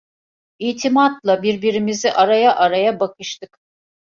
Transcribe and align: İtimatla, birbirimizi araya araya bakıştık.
İtimatla, 0.59 1.43
birbirimizi 1.43 2.11
araya 2.13 2.55
araya 2.55 2.99
bakıştık. 2.99 3.57